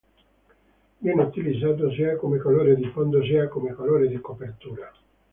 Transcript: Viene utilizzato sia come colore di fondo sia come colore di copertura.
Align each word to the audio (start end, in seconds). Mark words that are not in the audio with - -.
Viene 0.97 1.21
utilizzato 1.21 1.91
sia 1.91 2.15
come 2.15 2.39
colore 2.39 2.73
di 2.75 2.89
fondo 2.89 3.21
sia 3.23 3.47
come 3.47 3.75
colore 3.75 4.07
di 4.07 4.19
copertura. 4.19 4.91